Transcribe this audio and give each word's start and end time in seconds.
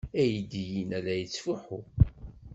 Aydi-inna 0.21 0.97
la 1.05 1.13
yettfuḥu! 1.19 1.79